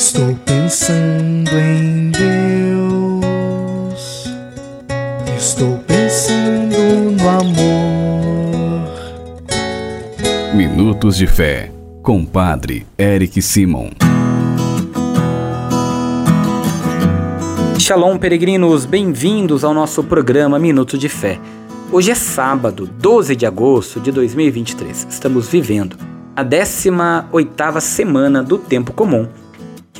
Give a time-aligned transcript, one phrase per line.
[0.00, 3.20] Estou pensando em Deus.
[5.36, 6.74] Estou pensando
[7.20, 8.88] no amor.
[10.54, 11.70] Minutos de Fé,
[12.02, 13.90] com Padre Eric Simon.
[17.78, 21.38] Shalom, peregrinos, bem-vindos ao nosso programa Minuto de Fé.
[21.92, 25.08] Hoje é sábado, 12 de agosto de 2023.
[25.10, 25.98] Estamos vivendo
[26.34, 29.28] a 18ª semana do Tempo Comum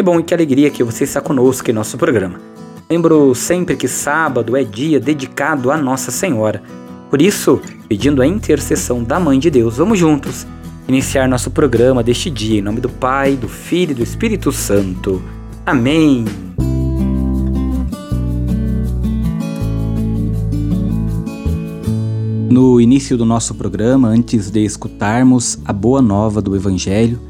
[0.00, 2.41] que bom e que alegria que você está conosco em nosso programa.
[2.88, 6.62] Lembro sempre que sábado é dia dedicado a Nossa Senhora.
[7.10, 10.46] Por isso, pedindo a intercessão da Mãe de Deus, vamos juntos
[10.88, 15.22] iniciar nosso programa deste dia em nome do Pai, do Filho e do Espírito Santo.
[15.66, 16.24] Amém.
[22.50, 27.30] No início do nosso programa, antes de escutarmos a boa nova do Evangelho,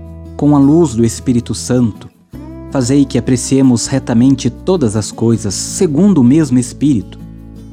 [0.41, 2.09] com a luz do Espírito Santo,
[2.71, 7.19] fazei que apreciemos retamente todas as coisas segundo o mesmo Espírito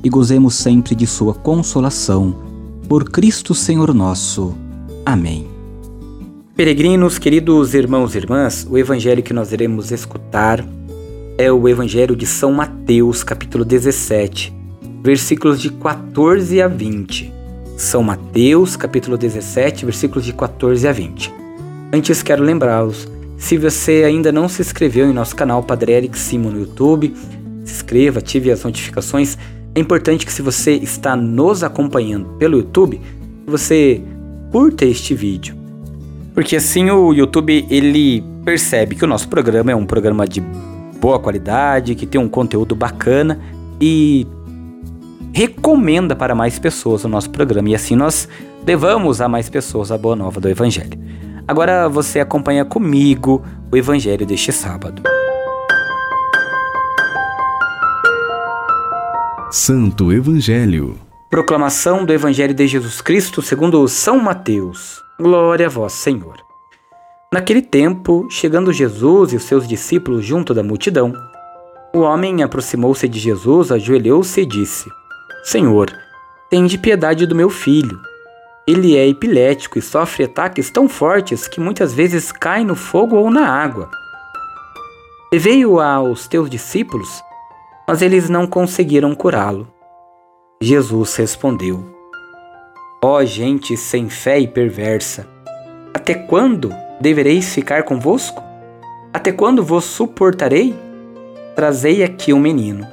[0.05, 2.37] e gozemos sempre de Sua consolação.
[2.87, 4.55] Por Cristo Senhor nosso.
[5.07, 5.47] Amém.
[6.55, 10.63] Peregrinos, queridos irmãos e irmãs, o evangelho que nós iremos escutar
[11.39, 14.53] é o Evangelho de São Mateus, capítulo 17,
[15.03, 17.33] versículos de 14 a 20.
[17.79, 21.48] São Mateus, capítulo 17, versículos de 14 a 20.
[21.91, 23.09] Antes quero lembrá-los,
[23.39, 27.15] se você ainda não se inscreveu em nosso canal Padre Eric Simo no YouTube,
[27.65, 29.39] se inscreva, ative as notificações.
[29.75, 33.01] É importante que se você está nos acompanhando pelo YouTube,
[33.47, 34.03] você
[34.53, 35.57] curta este vídeo.
[36.35, 40.43] Porque assim o YouTube ele percebe que o nosso programa é um programa de
[41.01, 43.41] boa qualidade, que tem um conteúdo bacana
[43.81, 44.27] e
[45.33, 47.71] recomenda para mais pessoas o nosso programa.
[47.71, 48.29] E assim nós
[48.67, 51.08] levamos a mais pessoas a boa nova do Evangelho.
[51.49, 53.43] Agora você acompanha comigo
[53.73, 55.03] o evangelho deste sábado.
[59.51, 60.99] Santo Evangelho.
[61.31, 65.03] Proclamação do Evangelho de Jesus Cristo segundo São Mateus.
[65.19, 66.37] Glória a vós, Senhor.
[67.33, 71.15] Naquele tempo, chegando Jesus e os seus discípulos junto da multidão,
[71.95, 74.85] o homem aproximou-se de Jesus, ajoelhou-se e disse:
[75.43, 75.91] Senhor,
[76.51, 77.99] tende piedade do meu filho
[78.69, 83.31] ele é epilético e sofre ataques tão fortes que muitas vezes cai no fogo ou
[83.31, 83.91] na água.
[85.33, 87.09] Levei-o aos teus discípulos,
[87.89, 89.67] mas eles não conseguiram curá-lo.
[90.61, 91.83] Jesus respondeu:
[93.03, 95.27] Ó oh, gente sem fé e perversa,
[95.95, 96.71] até quando
[97.01, 98.43] devereis ficar convosco?
[99.15, 100.77] Até quando vos suportarei?
[101.57, 102.87] Trazei aqui o um menino.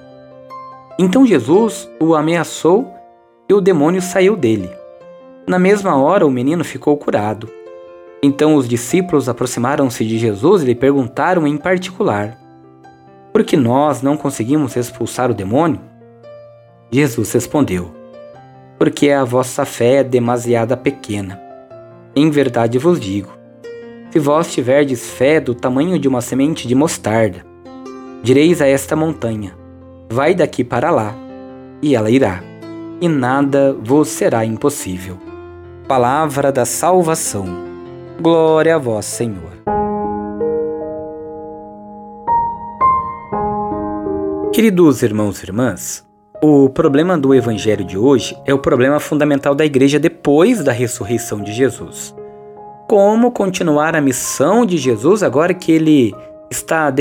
[0.98, 2.90] Então Jesus o ameaçou
[3.50, 4.85] e o demônio saiu dele.
[5.48, 7.48] Na mesma hora, o menino ficou curado.
[8.24, 12.36] Então os discípulos aproximaram-se de Jesus e lhe perguntaram em particular:
[13.32, 15.80] Por que nós não conseguimos expulsar o demônio?
[16.90, 17.92] Jesus respondeu:
[18.80, 21.40] Porque a vossa fé é demasiada pequena.
[22.16, 23.32] Em verdade vos digo:
[24.10, 27.46] se vós tiverdes fé do tamanho de uma semente de mostarda,
[28.24, 29.54] direis a esta montanha:
[30.12, 31.14] Vai daqui para lá,
[31.84, 32.42] e ela irá,
[33.00, 35.35] e nada vos será impossível.
[35.88, 37.46] Palavra da salvação.
[38.20, 39.52] Glória a vós, Senhor.
[44.52, 46.04] Queridos irmãos e irmãs,
[46.42, 51.40] o problema do evangelho de hoje é o problema fundamental da igreja depois da ressurreição
[51.44, 52.16] de Jesus.
[52.88, 56.16] Como continuar a missão de Jesus agora que ele
[56.50, 56.92] está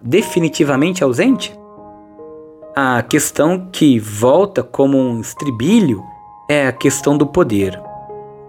[0.00, 1.58] definitivamente ausente?
[2.76, 6.04] A questão que volta como um estribilho
[6.48, 7.87] é a questão do poder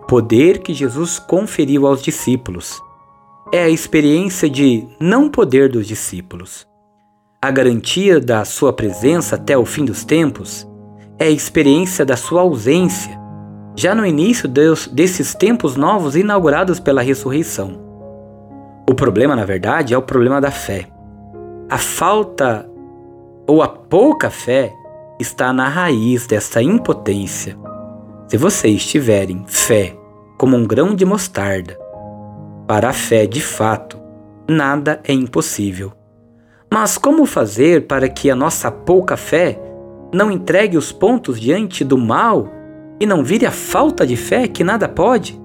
[0.10, 2.82] poder que Jesus conferiu aos discípulos.
[3.54, 6.68] É a experiência de não poder dos discípulos.
[7.40, 10.68] A garantia da sua presença até o fim dos tempos
[11.20, 13.16] é a experiência da sua ausência,
[13.76, 14.50] já no início
[14.92, 17.80] desses tempos novos inaugurados pela ressurreição.
[18.90, 20.88] O problema, na verdade, é o problema da fé.
[21.70, 22.68] A falta
[23.46, 24.74] ou a pouca fé
[25.20, 27.56] está na raiz dessa impotência.
[28.28, 29.99] Se vocês tiverem fé
[30.40, 31.78] como um grão de mostarda.
[32.66, 34.00] Para a fé, de fato,
[34.48, 35.92] nada é impossível.
[36.74, 39.60] Mas como fazer para que a nossa pouca fé
[40.14, 42.48] não entregue os pontos diante do mal
[43.02, 45.38] e não vire a falta de fé que nada pode,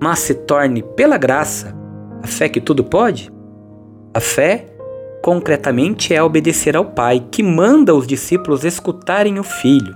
[0.00, 1.80] mas se torne pela graça
[2.20, 3.30] a fé que tudo pode?
[4.12, 4.66] A fé,
[5.22, 9.94] concretamente, é obedecer ao Pai, que manda os discípulos escutarem o Filho.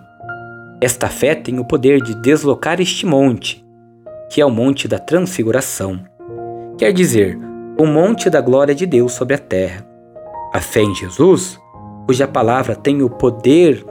[0.81, 3.65] Esta fé tem o poder de deslocar este monte,
[4.31, 6.00] que é o monte da transfiguração.
[6.78, 7.38] Quer dizer,
[7.78, 9.87] o monte da glória de Deus sobre a terra.
[10.52, 11.61] A fé em Jesus,
[12.06, 13.84] cuja palavra tem o poder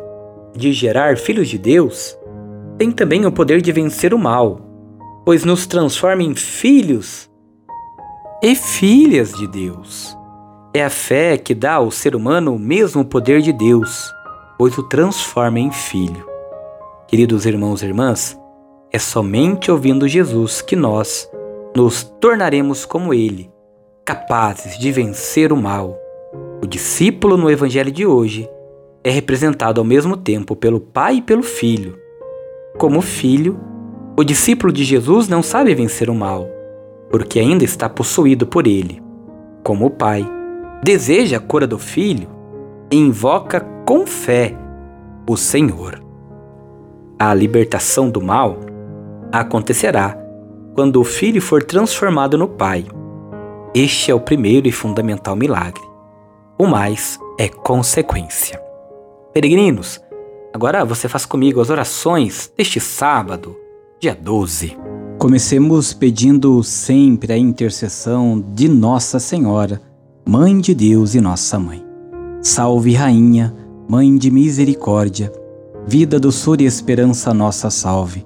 [0.55, 2.17] de gerar filhos de Deus,
[2.77, 4.59] tem também o poder de vencer o mal,
[5.25, 7.29] pois nos transforma em filhos
[8.41, 10.17] e filhas de Deus.
[10.73, 14.13] É a fé que dá ao ser humano o mesmo poder de Deus,
[14.57, 16.25] pois o transforma em filho.
[17.07, 18.37] Queridos irmãos e irmãs,
[18.95, 21.29] é somente ouvindo Jesus que nós
[21.75, 23.51] nos tornaremos como Ele,
[24.05, 25.99] capazes de vencer o mal.
[26.63, 28.49] O discípulo no Evangelho de hoje
[29.03, 31.99] é representado ao mesmo tempo pelo Pai e pelo Filho.
[32.77, 33.59] Como filho,
[34.17, 36.47] o discípulo de Jesus não sabe vencer o mal,
[37.09, 39.03] porque ainda está possuído por ele.
[39.61, 40.25] Como o Pai,
[40.81, 42.29] deseja a cura do filho
[42.89, 44.55] e invoca com fé
[45.29, 46.01] o Senhor.
[47.19, 48.57] A libertação do mal
[49.39, 50.17] acontecerá
[50.73, 52.85] quando o filho for transformado no Pai.
[53.73, 55.83] Este é o primeiro e fundamental milagre.
[56.57, 58.61] O mais é consequência.
[59.33, 60.01] Peregrinos,
[60.53, 63.55] agora você faz comigo as orações deste sábado,
[63.99, 64.77] dia 12.
[65.17, 69.81] Comecemos pedindo sempre a intercessão de Nossa Senhora,
[70.25, 71.85] Mãe de Deus e Nossa Mãe.
[72.41, 73.55] Salve, Rainha,
[73.87, 75.31] Mãe de Misericórdia,
[75.85, 78.25] vida, doçura e esperança, nossa salve.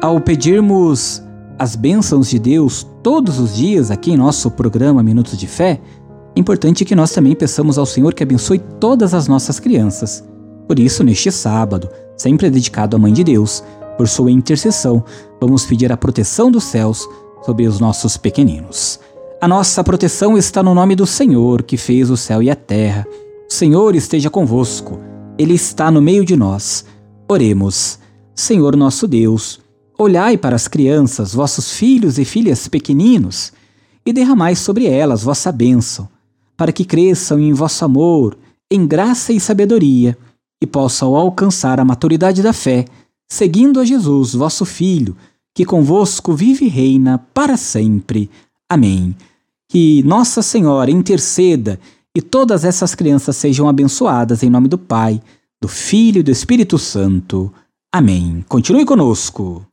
[0.00, 1.22] Ao pedirmos
[1.58, 5.80] as bênçãos de Deus todos os dias aqui em nosso programa Minutos de Fé,
[6.36, 10.22] Importante que nós também peçamos ao Senhor que abençoe todas as nossas crianças.
[10.68, 13.64] Por isso, neste sábado, sempre dedicado à Mãe de Deus,
[13.96, 15.02] por sua intercessão,
[15.40, 17.08] vamos pedir a proteção dos céus
[17.42, 19.00] sobre os nossos pequeninos.
[19.40, 23.06] A nossa proteção está no nome do Senhor, que fez o céu e a terra.
[23.50, 25.00] O Senhor esteja convosco,
[25.38, 26.84] Ele está no meio de nós.
[27.26, 27.98] Oremos.
[28.34, 29.60] Senhor nosso Deus,
[29.98, 33.52] olhai para as crianças, vossos filhos e filhas pequeninos,
[34.04, 36.08] e derramai sobre elas vossa bênção
[36.56, 38.36] para que cresçam em vosso amor,
[38.70, 40.16] em graça e sabedoria,
[40.60, 42.86] e possam alcançar a maturidade da fé,
[43.28, 45.16] seguindo a Jesus, vosso Filho,
[45.54, 48.30] que convosco vive e reina para sempre.
[48.68, 49.14] Amém.
[49.68, 51.78] Que Nossa Senhora interceda
[52.16, 55.20] e todas essas crianças sejam abençoadas em nome do Pai,
[55.60, 57.52] do Filho e do Espírito Santo.
[57.92, 58.44] Amém.
[58.48, 59.66] Continue conosco.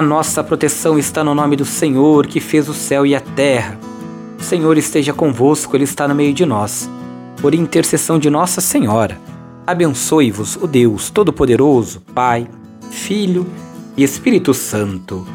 [0.00, 3.78] A nossa proteção está no nome do Senhor, que fez o céu e a terra.
[4.38, 6.88] O Senhor esteja convosco, Ele está no meio de nós.
[7.38, 9.20] Por intercessão de Nossa Senhora,
[9.66, 12.48] abençoe-vos o Deus Todo-Poderoso, Pai,
[12.90, 13.46] Filho
[13.94, 15.26] e Espírito Santo.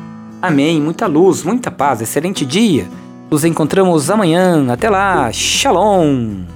[0.42, 0.82] Amém.
[0.82, 2.88] Muita luz, muita paz, excelente dia.
[3.30, 4.66] Nos encontramos amanhã.
[4.74, 5.32] Até lá.
[5.32, 6.55] Shalom.